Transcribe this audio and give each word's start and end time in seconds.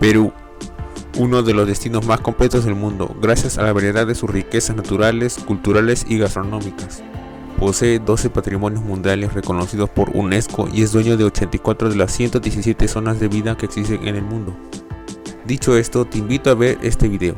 Perú, 0.00 0.32
uno 1.18 1.42
de 1.42 1.52
los 1.52 1.66
destinos 1.66 2.06
más 2.06 2.20
completos 2.20 2.64
del 2.64 2.74
mundo, 2.74 3.14
gracias 3.20 3.58
a 3.58 3.62
la 3.64 3.74
variedad 3.74 4.06
de 4.06 4.14
sus 4.14 4.30
riquezas 4.30 4.74
naturales, 4.74 5.36
culturales 5.36 6.06
y 6.08 6.16
gastronómicas. 6.16 7.02
Posee 7.58 7.98
12 7.98 8.30
patrimonios 8.30 8.82
mundiales 8.82 9.34
reconocidos 9.34 9.90
por 9.90 10.08
UNESCO 10.16 10.68
y 10.72 10.80
es 10.80 10.92
dueño 10.92 11.18
de 11.18 11.24
84 11.24 11.90
de 11.90 11.96
las 11.96 12.12
117 12.12 12.88
zonas 12.88 13.20
de 13.20 13.28
vida 13.28 13.58
que 13.58 13.66
existen 13.66 14.08
en 14.08 14.16
el 14.16 14.22
mundo. 14.22 14.56
Dicho 15.46 15.76
esto, 15.76 16.06
te 16.06 16.16
invito 16.16 16.48
a 16.48 16.54
ver 16.54 16.78
este 16.80 17.06
video. 17.06 17.34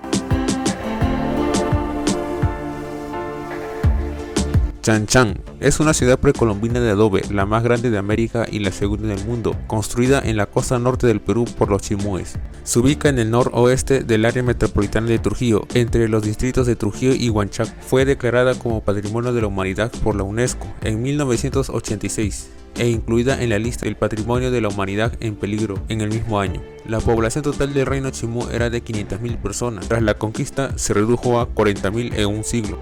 Chan 4.83 5.41
es 5.61 5.79
una 5.79 5.95
ciudad 5.95 6.19
precolombina 6.19 6.80
de 6.80 6.91
adobe, 6.91 7.23
la 7.31 7.46
más 7.46 7.62
grande 7.62 7.89
de 7.89 7.99
América 7.99 8.46
y 8.51 8.59
la 8.59 8.73
segunda 8.73 9.14
del 9.14 9.25
mundo, 9.25 9.57
construida 9.69 10.21
en 10.25 10.37
la 10.37 10.46
costa 10.46 10.77
norte 10.81 11.07
del 11.07 11.21
Perú 11.21 11.45
por 11.57 11.71
los 11.71 11.82
chimúes. 11.82 12.37
Se 12.64 12.81
ubica 12.81 13.09
en 13.09 13.21
el 13.21 13.31
noroeste 13.31 14.03
del 14.03 14.25
área 14.25 14.43
metropolitana 14.43 15.07
de 15.07 15.21
Trujillo, 15.21 15.68
entre 15.75 16.09
los 16.09 16.25
distritos 16.25 16.67
de 16.67 16.75
Trujillo 16.75 17.14
y 17.14 17.31
Huanchac. 17.31 17.73
Fue 17.81 18.04
declarada 18.04 18.57
como 18.57 18.82
Patrimonio 18.82 19.32
de 19.32 19.43
la 19.43 19.46
Humanidad 19.46 19.93
por 20.03 20.17
la 20.17 20.25
UNESCO 20.25 20.67
en 20.82 21.01
1986 21.01 22.51
e 22.75 22.89
incluida 22.89 23.40
en 23.40 23.51
la 23.51 23.61
lista 23.61 23.85
del 23.85 23.96
Patrimonio 23.96 24.51
de 24.51 24.61
la 24.61 24.68
Humanidad 24.68 25.12
en 25.21 25.37
peligro 25.37 25.81
en 25.89 26.01
el 26.01 26.09
mismo 26.09 26.40
año. 26.40 26.61
La 26.87 26.99
población 26.99 27.45
total 27.45 27.73
del 27.73 27.87
reino 27.87 28.11
Chimú 28.11 28.49
era 28.51 28.68
de 28.68 28.82
500.000 28.82 29.37
personas. 29.40 29.87
Tras 29.87 30.03
la 30.03 30.14
conquista 30.14 30.76
se 30.76 30.93
redujo 30.93 31.39
a 31.39 31.49
40.000 31.49 32.14
en 32.17 32.27
un 32.27 32.42
siglo. 32.42 32.81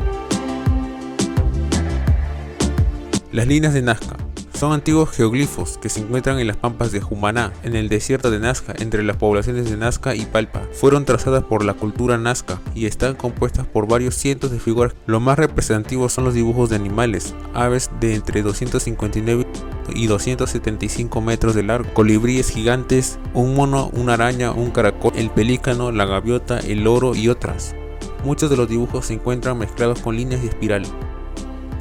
Las 3.33 3.47
líneas 3.47 3.75
de 3.75 3.83
Nazca 3.83 4.17
son 4.55 4.73
antiguos 4.73 5.11
geoglifos 5.11 5.79
que 5.79 5.89
se 5.89 6.01
encuentran 6.01 6.41
en 6.41 6.49
las 6.49 6.57
pampas 6.57 6.91
de 6.91 7.01
Jumaná, 7.01 7.53
en 7.63 7.77
el 7.77 7.89
desierto 7.89 8.29
de 8.29 8.41
Nazca, 8.41 8.75
entre 8.77 9.05
las 9.05 9.19
poblaciones 9.19 9.71
de 9.71 9.77
Nazca 9.77 10.17
y 10.17 10.27
Palpa. 10.27 10.63
Fueron 10.73 11.05
trazadas 11.05 11.45
por 11.45 11.65
la 11.65 11.75
cultura 11.75 12.19
Nazca 12.19 12.61
y 12.75 12.87
están 12.87 13.15
compuestas 13.15 13.69
por 13.69 13.87
varios 13.87 14.17
cientos 14.17 14.51
de 14.51 14.59
figuras. 14.59 14.95
Lo 15.07 15.21
más 15.21 15.39
representativos 15.39 16.13
son 16.13 16.25
los 16.25 16.35
dibujos 16.35 16.71
de 16.71 16.77
animales, 16.77 17.33
aves 17.55 17.89
de 18.01 18.17
entre 18.17 18.43
259 18.43 19.47
y 19.95 20.09
275 20.09 21.21
metros 21.21 21.55
de 21.55 21.63
largo, 21.63 21.95
colibríes 21.95 22.51
gigantes, 22.51 23.21
un 23.33 23.55
mono, 23.55 23.91
una 23.93 24.15
araña, 24.15 24.51
un 24.51 24.73
caracol, 24.73 25.13
el 25.15 25.31
pelícano, 25.31 25.93
la 25.93 26.05
gaviota, 26.05 26.59
el 26.59 26.83
loro 26.83 27.15
y 27.15 27.29
otras. 27.29 27.77
Muchos 28.25 28.51
de 28.51 28.57
los 28.57 28.69
dibujos 28.69 29.07
se 29.07 29.15
encuentran 29.15 29.57
mezclados 29.57 30.01
con 30.01 30.17
líneas 30.17 30.43
y 30.43 30.49
espirales. 30.49 30.93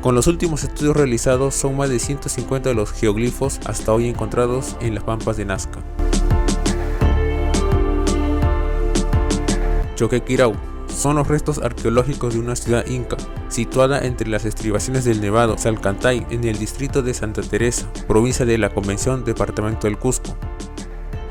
Con 0.01 0.15
los 0.15 0.27
últimos 0.27 0.63
estudios 0.63 0.95
realizados 0.95 1.55
son 1.55 1.75
más 1.75 1.89
de 1.89 1.99
150 1.99 2.69
de 2.69 2.75
los 2.75 2.93
geoglifos 2.93 3.59
hasta 3.65 3.93
hoy 3.93 4.07
encontrados 4.07 4.77
en 4.79 4.95
las 4.95 5.03
pampas 5.03 5.35
de 5.35 5.43
Nazca. 5.43 5.79
Choquequirau 9.95 10.53
son 10.87 11.17
los 11.17 11.27
restos 11.27 11.59
arqueológicos 11.59 12.33
de 12.33 12.39
una 12.39 12.55
ciudad 12.55 12.85
inca, 12.87 13.17
situada 13.49 13.99
entre 13.99 14.29
las 14.29 14.45
estribaciones 14.45 15.03
del 15.03 15.19
Nevado, 15.19 15.57
Salcantay, 15.57 16.25
en 16.29 16.45
el 16.45 16.57
distrito 16.57 17.01
de 17.01 17.13
Santa 17.13 17.41
Teresa, 17.41 17.91
provincia 18.07 18.45
de 18.45 18.57
la 18.57 18.69
Convención, 18.69 19.25
departamento 19.25 19.87
del 19.87 19.97
Cusco. 19.97 20.35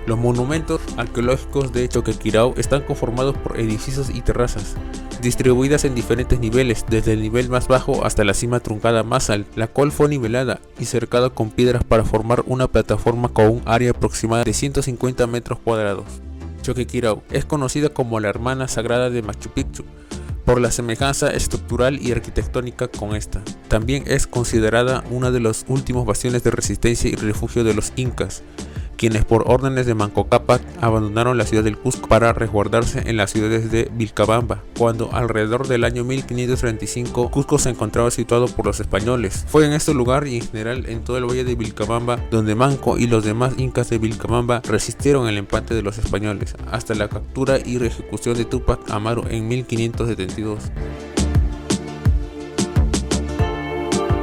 Los 0.09 0.19
monumentos 0.19 0.81
arqueológicos 0.97 1.70
de 1.75 1.87
Choquequirau 1.87 2.55
están 2.56 2.81
conformados 2.81 3.37
por 3.37 3.61
edificios 3.61 4.09
y 4.09 4.23
terrazas, 4.23 4.75
distribuidas 5.20 5.84
en 5.84 5.95
diferentes 5.95 6.41
niveles, 6.41 6.87
desde 6.89 7.12
el 7.12 7.20
nivel 7.20 7.50
más 7.50 7.69
bajo 7.69 8.06
hasta 8.06 8.25
la 8.25 8.33
cima 8.33 8.61
truncada 8.61 9.03
más 9.03 9.28
alta, 9.28 9.50
la 9.56 9.67
cual 9.67 9.92
fue 9.92 10.09
nivelada 10.09 10.61
y 10.78 10.87
cercada 10.87 11.28
con 11.28 11.50
piedras 11.50 11.84
para 11.84 12.06
formar 12.06 12.42
una 12.47 12.69
plataforma 12.69 13.28
con 13.28 13.48
un 13.48 13.62
área 13.67 13.91
aproximada 13.91 14.45
de 14.45 14.55
150 14.55 15.27
metros 15.27 15.59
cuadrados. 15.62 16.06
Choquequirau 16.62 17.22
es 17.31 17.45
conocida 17.45 17.91
como 17.91 18.19
la 18.19 18.31
hermana 18.31 18.67
sagrada 18.67 19.11
de 19.11 19.20
Machu 19.20 19.50
Picchu, 19.50 19.84
por 20.47 20.59
la 20.59 20.70
semejanza 20.70 21.28
estructural 21.28 22.00
y 22.00 22.12
arquitectónica 22.12 22.89
con 22.89 23.15
esta. 23.15 23.43
También 23.69 24.04
es 24.06 24.27
considerada 24.27 25.04
una 25.10 25.31
de 25.31 25.41
los 25.41 25.66
últimos 25.69 26.06
bastiones 26.06 26.43
de 26.44 26.50
resistencia 26.50 27.10
y 27.10 27.15
refugio 27.16 27.62
de 27.62 27.75
los 27.75 27.93
incas, 27.97 28.43
quienes 28.98 29.25
por 29.25 29.44
órdenes 29.47 29.86
de 29.86 29.94
Manco 29.94 30.28
Cápac 30.28 30.60
abandonaron 30.82 31.38
la 31.38 31.47
ciudad 31.47 31.64
del 31.64 31.78
Cusco 31.78 32.09
para 32.09 32.32
resguardarse 32.34 33.04
en 33.06 33.16
las 33.16 33.31
ciudades 33.31 33.70
de 33.70 33.91
Vilcabamba, 33.94 34.62
cuando 34.76 35.10
alrededor 35.14 35.69
del 35.69 35.84
año 35.84 36.04
1535 36.04 37.31
Cusco 37.31 37.59
se 37.59 37.70
encontraba 37.70 38.10
situado 38.10 38.48
por 38.48 38.66
los 38.66 38.81
españoles. 38.81 39.47
Fue 39.48 39.64
en 39.64 39.72
este 39.72 39.94
lugar 39.94 40.26
y 40.26 40.36
en 40.36 40.47
general 40.47 40.86
en 40.86 41.03
todo 41.03 41.16
el 41.16 41.25
valle 41.25 41.44
de 41.44 41.54
Vilcabamba 41.54 42.19
donde 42.31 42.54
Manco 42.54 42.98
y 42.98 43.06
los 43.06 43.25
demás 43.25 43.54
incas 43.56 43.88
de 43.88 43.98
Vilcabamba 43.98 44.60
resistieron 44.69 45.28
el 45.28 45.38
empate 45.38 45.75
de 45.75 45.82
los 45.82 45.97
españoles 45.97 46.54
hasta 46.70 46.94
la 46.94 47.09
captura 47.09 47.59
y 47.65 47.76
ejecución 47.76 48.36
de 48.36 48.44
Tupac 48.44 48.91
Amaru 48.91 49.25
en 49.30 49.47
1572. 49.47 50.72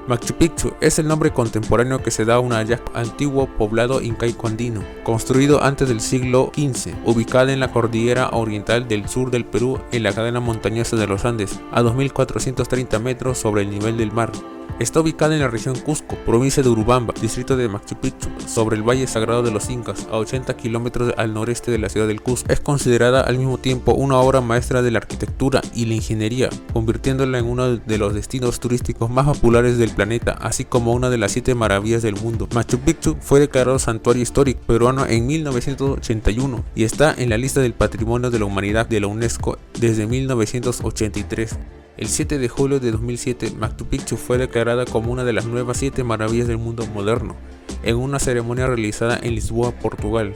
Machu 0.08 0.36
Picchu 0.36 0.74
es 0.82 1.00
el 1.00 1.08
nombre 1.08 1.32
contemporáneo 1.32 2.04
que 2.04 2.12
se 2.12 2.26
da 2.26 2.36
a 2.36 2.40
un 2.40 2.54
antiguo 2.54 3.48
poblado 3.58 4.02
incaico 4.02 4.48
andino, 4.48 4.84
construido 5.04 5.64
antes 5.64 5.88
del 5.88 6.00
siglo 6.00 6.52
XV, 6.54 6.94
ubicada 7.06 7.52
en 7.52 7.60
la 7.60 7.72
cordillera 7.72 8.30
oriental 8.30 8.88
del 8.88 9.10
sur 9.10 9.32
del 9.32 9.46
Perú 9.46 9.80
en 9.92 10.04
la 10.04 10.14
cadena 10.14 10.40
montañosa 10.40 10.96
de 10.96 11.08
los 11.08 11.26
Andes, 11.26 11.60
a 11.72 11.82
2.430 11.82 13.00
metros 13.00 13.40
sobre 13.40 13.64
el 13.64 13.72
nivel 13.72 13.98
del 13.98 14.12
mar. 14.12 14.32
Está 14.78 15.00
ubicada 15.00 15.34
en 15.34 15.40
la 15.40 15.48
región 15.48 15.80
Cusco, 15.80 16.18
provincia 16.26 16.62
de 16.62 16.68
Urubamba, 16.68 17.14
distrito 17.22 17.56
de 17.56 17.70
Machu 17.70 17.96
Picchu, 17.96 18.28
sobre 18.46 18.76
el 18.76 18.84
Valle 18.84 19.08
Sagrado 19.08 19.42
de 19.42 19.50
los 19.50 19.70
Incas, 19.70 20.06
a 20.12 20.18
80 20.18 20.58
kilómetros 20.58 21.14
al 21.16 21.34
noreste 21.34 21.72
de 21.72 21.78
la 21.78 21.88
ciudad 21.88 22.08
del 22.08 22.22
Cusco. 22.22 22.52
Es 22.52 22.60
considerada 22.60 23.22
al 23.22 23.38
mismo 23.38 23.58
tiempo 23.58 23.94
una 23.94 24.18
obra 24.18 24.42
maestra 24.42 24.82
de 24.82 24.92
la 24.92 24.98
arquitectura 24.98 25.62
y 25.74 25.86
la 25.86 25.94
ingeniería, 25.94 26.50
convirtiéndola 26.74 27.40
en 27.40 27.46
uno 27.46 27.78
de 27.78 27.98
los 27.98 28.14
destinos 28.14 28.60
turísticos 28.60 29.10
más 29.10 29.26
populares 29.26 29.78
del 29.78 29.92
planeta, 29.92 30.34
así 30.34 30.66
como 30.66 30.92
una 30.92 31.10
de 31.10 31.20
las 31.20 31.32
siete 31.32 31.56
maravillas 31.56 32.02
del 32.02 32.18
mundo. 32.18 32.50
Machu 32.54 32.80
Picchu 32.80 33.16
fue 33.22 33.40
declarado 33.40 33.80
santuario 33.80 34.24
histórico 34.24 34.60
peruano 34.68 35.06
en 35.06 35.26
1981 35.26 36.66
y 36.76 36.84
está 36.84 37.16
en 37.18 37.30
la 37.30 37.38
lista 37.38 37.62
del 37.62 37.76
Patrimonio 37.76 38.30
de 38.30 38.40
la 38.40 38.46
Humanidad 38.46 38.90
de 38.90 39.00
la 39.00 39.08
UNESCO 39.08 39.58
desde 39.80 40.06
1983. 40.06 41.58
El 41.98 42.10
7 42.10 42.40
de 42.40 42.50
julio 42.50 42.82
de 42.82 42.92
2007, 42.92 43.52
Machu 43.58 43.86
Picchu 43.86 44.18
fue 44.18 44.38
declarada 44.38 44.84
como 44.84 45.14
una 45.14 45.24
de 45.24 45.32
las 45.32 45.46
nuevas 45.46 45.78
siete 45.78 46.04
maravillas 46.04 46.46
del 46.46 46.58
mundo 46.58 46.86
moderno, 46.88 47.38
en 47.84 47.96
una 47.96 48.20
ceremonia 48.20 48.68
realizada 48.68 49.18
en 49.24 49.34
Lisboa, 49.34 49.72
Portugal, 49.72 50.36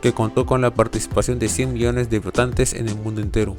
que 0.00 0.14
contó 0.14 0.46
con 0.46 0.62
la 0.62 0.72
participación 0.72 1.38
de 1.38 1.50
100 1.50 1.74
millones 1.74 2.08
de 2.08 2.18
votantes 2.18 2.72
en 2.72 2.88
el 2.88 2.96
mundo 2.96 3.20
entero. 3.20 3.56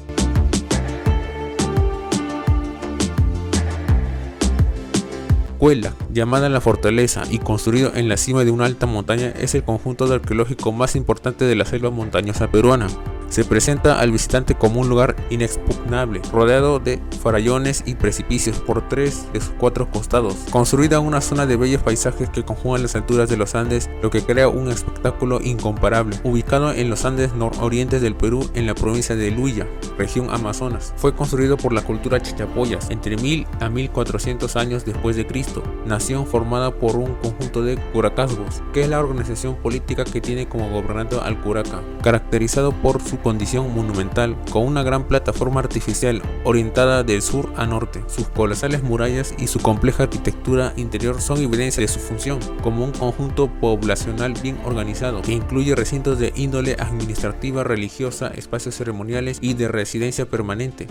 Cuela, 5.58 5.94
llamada 6.12 6.48
la 6.48 6.60
fortaleza 6.60 7.22
y 7.30 7.38
construido 7.38 7.94
en 7.94 8.08
la 8.08 8.16
cima 8.16 8.44
de 8.44 8.50
una 8.50 8.64
alta 8.64 8.86
montaña, 8.86 9.28
es 9.38 9.54
el 9.54 9.62
conjunto 9.62 10.12
arqueológico 10.12 10.72
más 10.72 10.96
importante 10.96 11.44
de 11.44 11.54
la 11.54 11.64
selva 11.64 11.90
montañosa 11.90 12.50
peruana 12.50 12.88
se 13.28 13.44
presenta 13.44 13.98
al 14.00 14.12
visitante 14.12 14.54
como 14.54 14.80
un 14.80 14.88
lugar 14.88 15.16
inexpugnable, 15.30 16.22
rodeado 16.32 16.78
de 16.78 17.00
farallones 17.22 17.82
y 17.86 17.94
precipicios 17.94 18.58
por 18.58 18.88
tres 18.88 19.26
de 19.32 19.40
sus 19.40 19.50
cuatro 19.58 19.90
costados, 19.90 20.34
construida 20.50 21.00
una 21.00 21.20
zona 21.20 21.46
de 21.46 21.56
bellos 21.56 21.82
paisajes 21.82 22.30
que 22.30 22.44
conjugan 22.44 22.82
las 22.82 22.94
alturas 22.94 23.28
de 23.28 23.36
los 23.36 23.54
Andes, 23.54 23.90
lo 24.02 24.10
que 24.10 24.22
crea 24.22 24.48
un 24.48 24.68
espectáculo 24.68 25.40
incomparable. 25.42 26.18
Ubicado 26.24 26.72
en 26.72 26.90
los 26.90 27.04
Andes 27.04 27.34
nororientes 27.34 28.02
del 28.02 28.16
Perú, 28.16 28.48
en 28.54 28.66
la 28.66 28.74
provincia 28.74 29.16
de 29.16 29.30
Luya, 29.30 29.66
región 29.96 30.28
Amazonas, 30.30 30.94
fue 30.96 31.14
construido 31.14 31.56
por 31.56 31.72
la 31.72 31.82
cultura 31.82 32.20
chichapoyas 32.20 32.90
entre 32.90 33.16
1000 33.16 33.46
a 33.60 33.68
1400 33.68 34.56
años 34.56 34.84
después 34.84 35.16
de 35.16 35.26
Cristo, 35.26 35.62
nación 35.86 36.26
formada 36.26 36.70
por 36.70 36.96
un 36.96 37.14
conjunto 37.16 37.62
de 37.62 37.76
curacazgos, 37.92 38.62
que 38.72 38.82
es 38.82 38.88
la 38.88 39.00
organización 39.00 39.56
política 39.56 40.04
que 40.04 40.20
tiene 40.20 40.48
como 40.48 40.70
gobernante 40.70 41.16
al 41.22 41.40
curaca, 41.40 41.80
caracterizado 42.02 42.72
por 42.72 43.02
su 43.02 43.17
condición 43.18 43.74
monumental, 43.74 44.36
con 44.50 44.66
una 44.66 44.82
gran 44.82 45.06
plataforma 45.06 45.60
artificial 45.60 46.22
orientada 46.44 47.02
del 47.02 47.22
sur 47.22 47.52
a 47.56 47.66
norte. 47.66 48.02
Sus 48.08 48.28
colosales 48.28 48.82
murallas 48.82 49.34
y 49.38 49.46
su 49.46 49.60
compleja 49.60 50.04
arquitectura 50.04 50.72
interior 50.76 51.20
son 51.20 51.42
evidencia 51.42 51.80
de 51.80 51.88
su 51.88 51.98
función 51.98 52.38
como 52.62 52.84
un 52.84 52.92
conjunto 52.92 53.48
poblacional 53.60 54.34
bien 54.42 54.58
organizado, 54.64 55.22
que 55.22 55.32
incluye 55.32 55.74
recintos 55.74 56.18
de 56.18 56.32
índole 56.36 56.76
administrativa, 56.78 57.64
religiosa, 57.64 58.28
espacios 58.28 58.76
ceremoniales 58.76 59.38
y 59.40 59.54
de 59.54 59.68
residencia 59.68 60.28
permanente. 60.28 60.86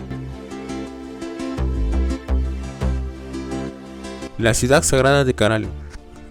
La 4.38 4.54
ciudad 4.54 4.84
sagrada 4.84 5.24
de 5.24 5.34
Caral 5.34 5.66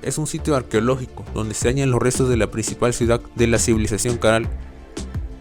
es 0.02 0.18
un 0.18 0.28
sitio 0.28 0.56
arqueológico 0.56 1.26
donde 1.34 1.54
se 1.54 1.68
hallan 1.68 1.92
los 1.92 2.02
restos 2.02 2.30
de 2.30 2.38
la 2.38 2.48
principal 2.48 2.94
ciudad 2.94 3.20
de 3.36 3.48
la 3.48 3.60
civilización 3.60 4.18
Caral, 4.18 4.48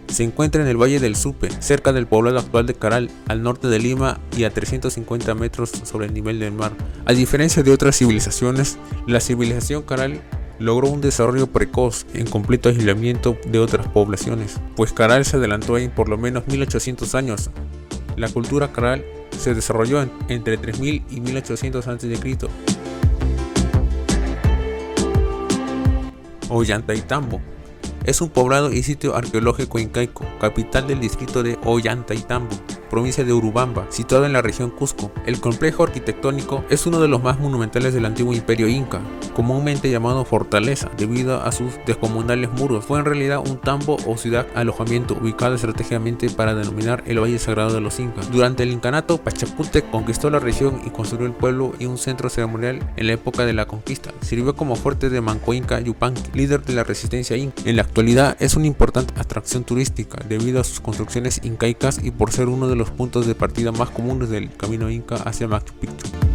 se 0.09 0.25
encuentra 0.25 0.63
en 0.63 0.69
el 0.69 0.81
Valle 0.81 1.01
del 1.01 1.17
Supe, 1.17 1.51
cerca 1.61 1.93
del 1.93 2.07
poblado 2.07 2.39
actual 2.39 2.67
de 2.67 2.75
Caral, 2.75 3.11
al 3.29 3.43
norte 3.43 3.69
de 3.69 3.79
Lima 3.79 4.21
y 4.37 4.45
a 4.45 4.51
350 4.51 5.35
metros 5.35 5.71
sobre 5.85 6.07
el 6.07 6.15
nivel 6.15 6.39
del 6.39 6.53
mar. 6.53 6.73
A 7.05 7.13
diferencia 7.13 7.63
de 7.63 7.73
otras 7.73 7.97
civilizaciones, 7.97 8.79
la 9.07 9.21
civilización 9.21 9.83
Caral 9.83 10.23
logró 10.59 10.89
un 10.89 11.01
desarrollo 11.01 11.49
precoz 11.49 12.07
en 12.15 12.27
completo 12.27 12.69
aislamiento 12.69 13.37
de 13.47 13.59
otras 13.59 13.89
poblaciones, 13.89 14.61
pues 14.75 14.93
Caral 14.93 15.25
se 15.25 15.37
adelantó 15.37 15.77
en 15.79 15.91
por 15.91 16.09
lo 16.09 16.17
menos 16.17 16.47
1800 16.47 17.15
años. 17.15 17.51
La 18.17 18.29
cultura 18.29 18.73
Caral 18.73 19.05
se 19.39 19.55
desarrolló 19.55 20.09
entre 20.29 20.57
3000 20.57 21.05
y 21.11 21.21
1800 21.21 21.87
a.C. 21.87 22.19
Ollantaytambo 26.49 27.41
es 28.07 28.21
un 28.21 28.31
poblado 28.31 28.73
y 28.73 28.83
sitio 28.83 29.17
arqueológico 29.17 29.79
incaico, 29.79 30.25
capital 30.41 30.87
del 30.87 31.01
distrito 31.01 31.43
de 31.43 31.59
Ollantaytambo, 31.65 32.55
provincia 32.89 33.25
de 33.25 33.33
Urubamba, 33.33 33.87
situado 33.91 34.27
en 34.27 34.33
la 34.33 34.43
región 34.43 34.71
Cusco. 34.71 35.11
El 35.27 35.41
complejo 35.41 35.85
arquitectónico 35.85 36.65
es 36.71 36.87
uno 36.87 37.01
de 37.01 37.09
los 37.09 37.23
más 37.23 37.39
monumentales 37.39 37.95
del 37.95 38.05
antiguo 38.05 38.33
imperio 38.33 38.69
inca, 38.69 39.01
comúnmente 39.35 39.91
llamado 39.91 40.25
fortaleza 40.25 40.91
debido 40.97 41.43
a 41.43 41.53
sus 41.53 41.75
descomunales 41.87 42.51
muros. 42.53 42.85
Fue 42.85 42.99
en 42.99 43.05
realidad 43.05 43.43
un 43.47 43.59
tambo 43.59 43.97
o 44.07 44.17
ciudad 44.17 44.47
alojamiento 44.55 45.15
ubicado 45.15 45.55
estratégicamente 45.55 46.31
para 46.31 46.55
denominar 46.55 47.03
el 47.07 47.21
Valle 47.21 47.39
Sagrado 47.39 47.75
de 47.75 47.81
los 47.81 47.99
Incas. 48.01 48.31
Durante 48.31 48.63
el 48.63 48.73
incanato, 48.73 49.19
Pachacútec 49.19 49.91
conquistó 49.91 50.31
la 50.31 50.39
región 50.39 50.81
y 50.85 50.91
construyó 50.91 51.27
el 51.27 51.33
pueblo 51.33 51.73
y 51.79 51.87
un 51.87 51.99
centro 51.99 52.29
ceremonial 52.29 52.81
en 52.97 53.07
la 53.07 53.13
época 53.15 53.45
de 53.45 53.53
la 53.53 53.67
conquista. 53.67 54.13
Sirvió 54.21 54.57
como 54.57 54.77
fuerte 54.77 55.11
de 55.11 55.21
Manco 55.21 55.55
Inca 55.55 55.81
Yupanqui, 55.81 56.31
líder 56.33 56.63
de 56.63 56.75
la 56.75 56.85
resistencia 56.85 57.37
inca. 57.37 57.63
En 57.65 57.77
la 57.77 57.83
actualidad 57.83 58.37
es 58.41 58.57
una 58.57 58.67
importante 58.67 59.15
atracción 59.19 59.65
turística 59.65 60.23
debido 60.29 60.61
a 60.61 60.65
sus 60.65 60.81
construcciones 60.81 61.41
incaicas 61.45 62.01
y 62.03 62.11
por 62.11 62.33
ser 62.33 62.49
uno 62.49 62.69
los 62.77 62.91
puntos 62.91 63.27
de 63.27 63.35
partida 63.35 63.73
más 63.73 63.91
comunes 63.91 64.29
del 64.29 64.55
camino 64.57 64.91
inca 64.91 65.17
hacia 65.17 65.49
Machu 65.49 65.75
Picchu. 65.75 66.26